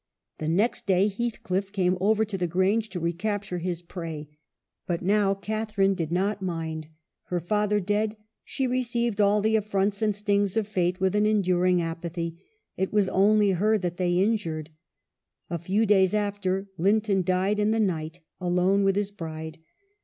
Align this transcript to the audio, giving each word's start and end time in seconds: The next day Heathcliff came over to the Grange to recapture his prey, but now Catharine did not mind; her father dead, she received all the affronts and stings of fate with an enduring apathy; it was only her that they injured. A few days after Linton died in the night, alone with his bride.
The 0.39 0.47
next 0.47 0.87
day 0.87 1.09
Heathcliff 1.09 1.71
came 1.71 1.95
over 2.01 2.25
to 2.25 2.35
the 2.35 2.47
Grange 2.47 2.89
to 2.89 2.99
recapture 2.99 3.59
his 3.59 3.83
prey, 3.83 4.29
but 4.87 5.03
now 5.03 5.35
Catharine 5.35 5.93
did 5.93 6.11
not 6.11 6.41
mind; 6.41 6.87
her 7.25 7.39
father 7.39 7.79
dead, 7.79 8.17
she 8.43 8.65
received 8.65 9.21
all 9.21 9.43
the 9.43 9.55
affronts 9.55 10.01
and 10.01 10.15
stings 10.15 10.57
of 10.57 10.67
fate 10.67 10.99
with 10.99 11.13
an 11.13 11.27
enduring 11.27 11.83
apathy; 11.83 12.41
it 12.75 12.91
was 12.91 13.09
only 13.09 13.51
her 13.51 13.77
that 13.77 13.97
they 13.97 14.17
injured. 14.17 14.71
A 15.51 15.59
few 15.59 15.85
days 15.85 16.15
after 16.15 16.67
Linton 16.79 17.21
died 17.21 17.59
in 17.59 17.69
the 17.69 17.79
night, 17.79 18.21
alone 18.39 18.83
with 18.83 18.95
his 18.95 19.11
bride. 19.11 19.59